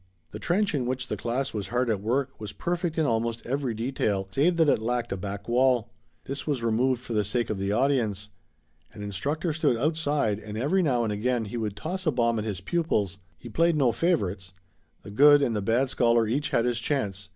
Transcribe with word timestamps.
The 0.31 0.39
trench 0.39 0.73
in 0.73 0.87
which 0.87 1.09
the 1.09 1.15
class 1.15 1.53
was 1.53 1.67
hard 1.67 1.87
at 1.87 2.01
work 2.01 2.31
was 2.39 2.53
perfect 2.53 2.97
in 2.97 3.05
almost 3.05 3.45
every 3.45 3.75
detail, 3.75 4.27
save 4.31 4.57
that 4.57 4.67
it 4.67 4.81
lacked 4.81 5.11
a 5.11 5.15
back 5.15 5.47
wall. 5.47 5.91
This 6.23 6.47
was 6.47 6.63
removed 6.63 6.99
for 6.99 7.13
the 7.13 7.23
sake 7.23 7.51
of 7.51 7.59
the 7.59 7.71
audience. 7.71 8.31
An 8.93 9.03
instructor 9.03 9.53
stood 9.53 9.77
outside 9.77 10.39
and 10.39 10.57
every 10.57 10.81
now 10.81 11.03
and 11.03 11.13
again 11.13 11.45
he 11.45 11.55
would 11.57 11.75
toss 11.75 12.07
a 12.07 12.11
bomb 12.11 12.39
at 12.39 12.45
his 12.45 12.61
pupils. 12.61 13.19
He 13.37 13.47
played 13.47 13.75
no 13.75 13.91
favorites. 13.91 14.53
The 15.03 15.11
good 15.11 15.43
and 15.43 15.55
the 15.55 15.61
bad 15.61 15.89
scholar 15.89 16.27
each 16.27 16.49
had 16.49 16.65
his 16.65 16.79
chance. 16.79 17.29